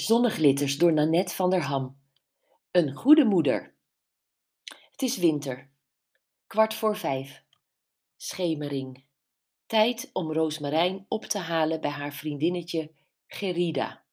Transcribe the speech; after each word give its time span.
Zonneglitters 0.00 0.78
door 0.78 0.92
Nanette 0.92 1.34
van 1.34 1.50
der 1.50 1.62
Ham. 1.62 2.00
Een 2.70 2.94
goede 2.94 3.24
moeder. 3.24 3.74
Het 4.90 5.02
is 5.02 5.16
winter. 5.16 5.70
Kwart 6.46 6.74
voor 6.74 6.96
vijf. 6.96 7.44
Schemering. 8.16 9.04
Tijd 9.66 10.10
om 10.12 10.32
Roosmarijn 10.32 11.06
op 11.08 11.24
te 11.24 11.38
halen 11.38 11.80
bij 11.80 11.90
haar 11.90 12.12
vriendinnetje 12.12 12.92
Gerida. 13.26 14.04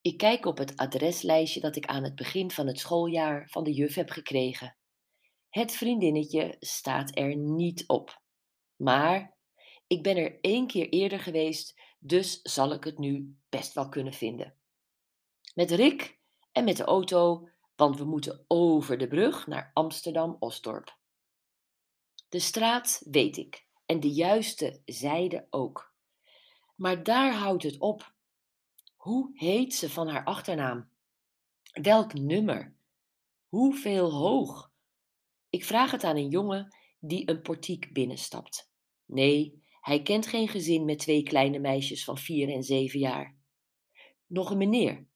Ik 0.00 0.16
kijk 0.16 0.46
op 0.46 0.58
het 0.58 0.76
adreslijstje 0.76 1.60
dat 1.60 1.76
ik 1.76 1.86
aan 1.86 2.04
het 2.04 2.14
begin 2.14 2.50
van 2.50 2.66
het 2.66 2.78
schooljaar 2.78 3.48
van 3.48 3.64
de 3.64 3.72
juf 3.72 3.94
heb 3.94 4.10
gekregen. 4.10 4.76
Het 5.48 5.72
vriendinnetje 5.72 6.56
staat 6.60 7.18
er 7.18 7.36
niet 7.36 7.84
op. 7.86 8.20
Maar 8.76 9.36
ik 9.86 10.02
ben 10.02 10.16
er 10.16 10.38
één 10.40 10.66
keer 10.66 10.88
eerder 10.88 11.20
geweest, 11.20 11.80
dus 11.98 12.40
zal 12.42 12.72
ik 12.72 12.84
het 12.84 12.98
nu 12.98 13.36
best 13.48 13.72
wel 13.72 13.88
kunnen 13.88 14.12
vinden. 14.12 14.54
Met 15.54 15.70
Rick 15.70 16.18
en 16.52 16.64
met 16.64 16.76
de 16.76 16.84
auto, 16.84 17.48
want 17.76 17.98
we 17.98 18.04
moeten 18.04 18.44
over 18.48 18.98
de 18.98 19.08
brug 19.08 19.46
naar 19.46 19.70
Amsterdam-Osdorp. 19.74 20.98
De 22.28 22.38
straat 22.38 23.02
weet 23.04 23.36
ik 23.36 23.66
en 23.86 24.00
de 24.00 24.12
juiste 24.12 24.82
zijde 24.84 25.46
ook. 25.50 25.94
Maar 26.76 27.02
daar 27.02 27.34
houdt 27.34 27.62
het 27.62 27.78
op. 27.78 28.14
Hoe 28.96 29.30
heet 29.34 29.74
ze 29.74 29.90
van 29.90 30.08
haar 30.08 30.24
achternaam? 30.24 30.90
Welk 31.72 32.14
nummer? 32.14 32.76
Hoeveel 33.48 34.12
hoog? 34.12 34.72
Ik 35.50 35.64
vraag 35.64 35.90
het 35.90 36.04
aan 36.04 36.16
een 36.16 36.30
jongen 36.30 36.76
die 36.98 37.30
een 37.30 37.42
portiek 37.42 37.92
binnenstapt. 37.92 38.70
Nee, 39.06 39.62
hij 39.80 40.02
kent 40.02 40.26
geen 40.26 40.48
gezin 40.48 40.84
met 40.84 40.98
twee 40.98 41.22
kleine 41.22 41.58
meisjes 41.58 42.04
van 42.04 42.18
vier 42.18 42.48
en 42.48 42.62
zeven 42.62 42.98
jaar. 42.98 43.36
Nog 44.26 44.50
een 44.50 44.58
meneer. 44.58 45.12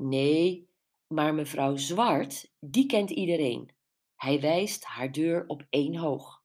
Nee, 0.00 0.68
maar 1.06 1.34
mevrouw 1.34 1.76
Zwart, 1.76 2.52
die 2.60 2.86
kent 2.86 3.10
iedereen. 3.10 3.74
Hij 4.16 4.40
wijst 4.40 4.84
haar 4.84 5.12
deur 5.12 5.44
op 5.46 5.66
één 5.70 5.96
hoog. 5.96 6.42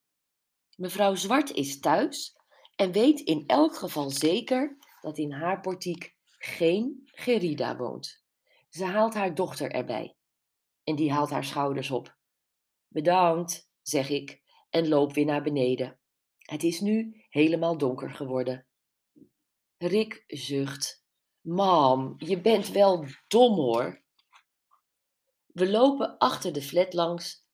Mevrouw 0.76 1.16
Zwart 1.16 1.52
is 1.52 1.80
thuis 1.80 2.38
en 2.76 2.92
weet 2.92 3.20
in 3.20 3.44
elk 3.48 3.76
geval 3.76 4.10
zeker 4.10 4.78
dat 5.02 5.18
in 5.18 5.32
haar 5.32 5.60
portiek 5.60 6.16
geen 6.38 7.02
Gerida 7.06 7.78
woont. 7.78 8.24
Ze 8.70 8.86
haalt 8.86 9.14
haar 9.14 9.36
dochter 9.36 9.72
erbij. 9.72 10.16
En 10.84 10.96
die 10.96 11.12
haalt 11.12 11.30
haar 11.30 11.46
schouders 11.46 11.92
op. 11.92 12.18
Bedankt, 12.88 13.70
zeg 13.82 14.10
ik 14.10 14.42
en 14.70 14.88
loop 14.88 15.14
weer 15.14 15.26
naar 15.26 15.44
beneden. 15.44 16.00
Het 16.38 16.64
is 16.64 16.80
nu 16.80 17.24
helemaal 17.30 17.78
donker 17.78 18.10
geworden. 18.10 18.68
Rick 19.78 20.24
zucht. 20.28 21.03
Mam, 21.44 22.16
je 22.18 22.42
bent 22.42 22.68
wel 22.68 23.06
dom 23.28 23.56
hoor. 23.56 24.02
We 25.46 25.70
lopen 25.70 26.18
achter 26.18 26.54
de 26.54 26.62
flat 26.62 26.94
langs. 26.94 27.46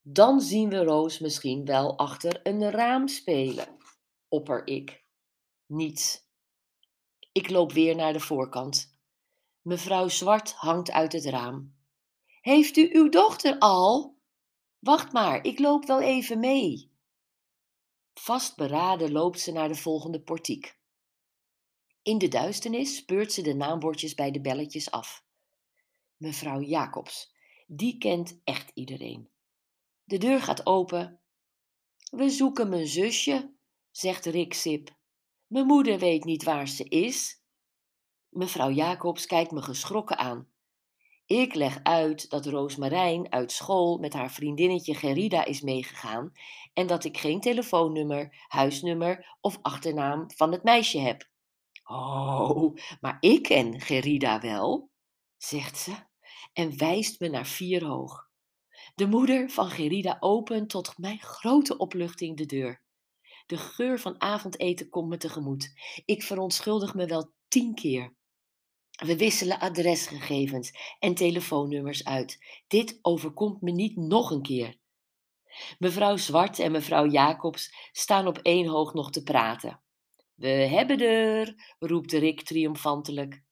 Dan 0.00 0.40
zien 0.40 0.68
we 0.68 0.84
Roos 0.84 1.18
misschien 1.18 1.64
wel 1.64 1.98
achter 1.98 2.40
een 2.42 2.70
raam 2.70 3.08
spelen, 3.08 3.76
opper 4.28 4.66
ik. 4.66 5.04
Niets. 5.66 6.28
Ik 7.32 7.50
loop 7.50 7.72
weer 7.72 7.94
naar 7.94 8.12
de 8.12 8.20
voorkant. 8.20 8.98
Mevrouw 9.62 10.08
Zwart 10.08 10.52
hangt 10.52 10.90
uit 10.90 11.12
het 11.12 11.24
raam. 11.24 11.76
Heeft 12.40 12.76
u 12.76 12.88
uw 12.92 13.08
dochter 13.08 13.58
al? 13.58 14.18
Wacht 14.78 15.12
maar, 15.12 15.44
ik 15.44 15.58
loop 15.58 15.86
wel 15.86 16.00
even 16.00 16.38
mee. 16.38 16.92
Vastberaden 18.14 19.12
loopt 19.12 19.40
ze 19.40 19.52
naar 19.52 19.68
de 19.68 19.74
volgende 19.74 20.20
portiek. 20.22 20.78
In 22.04 22.18
de 22.18 22.28
duisternis 22.28 22.96
speurt 22.96 23.32
ze 23.32 23.42
de 23.42 23.54
naambordjes 23.54 24.14
bij 24.14 24.30
de 24.30 24.40
belletjes 24.40 24.90
af. 24.90 25.24
Mevrouw 26.16 26.60
Jacobs, 26.60 27.34
die 27.66 27.98
kent 27.98 28.40
echt 28.44 28.70
iedereen. 28.74 29.30
De 30.04 30.18
deur 30.18 30.42
gaat 30.42 30.66
open. 30.66 31.20
We 32.10 32.30
zoeken 32.30 32.68
mijn 32.68 32.86
zusje, 32.86 33.54
zegt 33.90 34.26
Rick 34.26 34.54
Sip. 34.54 34.96
Mijn 35.46 35.66
moeder 35.66 35.98
weet 35.98 36.24
niet 36.24 36.42
waar 36.42 36.68
ze 36.68 36.84
is. 36.84 37.42
Mevrouw 38.28 38.70
Jacobs 38.70 39.26
kijkt 39.26 39.50
me 39.50 39.62
geschrokken 39.62 40.18
aan. 40.18 40.48
Ik 41.26 41.54
leg 41.54 41.82
uit 41.82 42.30
dat 42.30 42.46
Roosmarijn 42.46 43.32
uit 43.32 43.52
school 43.52 43.98
met 43.98 44.12
haar 44.12 44.32
vriendinnetje 44.32 44.94
Gerida 44.94 45.44
is 45.44 45.60
meegegaan 45.60 46.32
en 46.72 46.86
dat 46.86 47.04
ik 47.04 47.18
geen 47.18 47.40
telefoonnummer, 47.40 48.44
huisnummer 48.48 49.36
of 49.40 49.58
achternaam 49.62 50.30
van 50.30 50.52
het 50.52 50.62
meisje 50.62 50.98
heb. 50.98 51.32
Oh, 51.84 52.76
maar 53.00 53.16
ik 53.20 53.42
ken 53.42 53.80
Gerida 53.80 54.40
wel, 54.40 54.90
zegt 55.36 55.78
ze 55.78 55.94
en 56.52 56.78
wijst 56.78 57.20
me 57.20 57.28
naar 57.28 57.46
vier 57.46 57.84
hoog. 57.84 58.28
De 58.94 59.06
moeder 59.06 59.50
van 59.50 59.70
Gerida 59.70 60.16
opent 60.20 60.70
tot 60.70 60.98
mijn 60.98 61.18
grote 61.18 61.76
opluchting 61.76 62.36
de 62.36 62.46
deur. 62.46 62.82
De 63.46 63.56
geur 63.56 64.00
van 64.00 64.20
avondeten 64.20 64.88
komt 64.88 65.08
me 65.08 65.16
tegemoet. 65.16 65.72
Ik 66.04 66.22
verontschuldig 66.22 66.94
me 66.94 67.06
wel 67.06 67.32
tien 67.48 67.74
keer. 67.74 68.14
We 68.90 69.16
wisselen 69.16 69.58
adresgegevens 69.58 70.96
en 70.98 71.14
telefoonnummers 71.14 72.04
uit. 72.04 72.62
Dit 72.66 72.98
overkomt 73.02 73.60
me 73.60 73.70
niet 73.70 73.96
nog 73.96 74.30
een 74.30 74.42
keer. 74.42 74.76
Mevrouw 75.78 76.16
Zwart 76.16 76.58
en 76.58 76.72
mevrouw 76.72 77.06
Jacobs 77.06 77.74
staan 77.92 78.26
op 78.26 78.38
één 78.38 78.66
hoog 78.66 78.94
nog 78.94 79.10
te 79.10 79.22
praten. 79.22 79.83
We 80.34 80.48
hebben 80.48 81.00
er, 81.00 81.74
roept 81.78 82.12
Rick 82.12 82.42
triomfantelijk. 82.42 83.42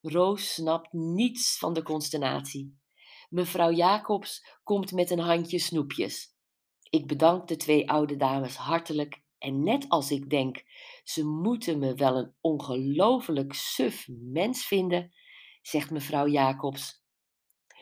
Roos 0.00 0.54
snapt 0.54 0.92
niets 0.92 1.58
van 1.58 1.72
de 1.72 1.82
consternatie. 1.82 2.78
Mevrouw 3.28 3.72
Jacobs 3.72 4.58
komt 4.62 4.92
met 4.92 5.10
een 5.10 5.18
handje 5.18 5.58
snoepjes. 5.58 6.34
Ik 6.90 7.06
bedank 7.06 7.48
de 7.48 7.56
twee 7.56 7.90
oude 7.90 8.16
dames 8.16 8.56
hartelijk 8.56 9.22
en 9.38 9.62
net 9.62 9.88
als 9.88 10.10
ik 10.10 10.30
denk, 10.30 10.64
ze 11.04 11.24
moeten 11.24 11.78
me 11.78 11.94
wel 11.94 12.16
een 12.16 12.34
ongelooflijk 12.40 13.52
suf 13.52 14.08
mens 14.08 14.66
vinden, 14.66 15.12
zegt 15.62 15.90
mevrouw 15.90 16.28
Jacobs. 16.28 17.04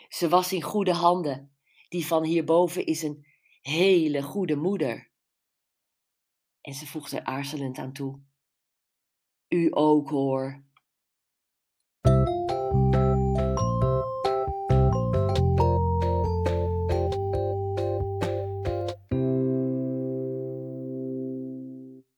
Ze 0.09 0.29
was 0.29 0.53
in 0.53 0.63
goede 0.63 0.93
handen. 0.93 1.57
Die 1.89 2.07
van 2.07 2.25
hierboven 2.25 2.87
is 2.87 3.03
een 3.03 3.27
hele 3.61 4.23
goede 4.23 4.57
moeder. 4.57 5.11
En 6.61 6.75
ze 6.75 6.87
voegt 6.87 7.13
er 7.13 7.25
aarzelend 7.25 7.79
aan 7.79 7.93
toe. 7.93 8.28
U 9.49 9.69
ook 9.71 10.11
hoor. 10.11 10.63